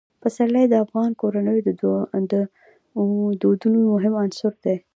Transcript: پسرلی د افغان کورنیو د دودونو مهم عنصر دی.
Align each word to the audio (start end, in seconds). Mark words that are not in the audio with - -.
پسرلی 0.21 0.65
د 0.69 0.73
افغان 0.85 1.11
کورنیو 1.21 1.65
د 1.67 3.37
دودونو 3.41 3.79
مهم 3.93 4.13
عنصر 4.23 4.51
دی. 4.63 4.75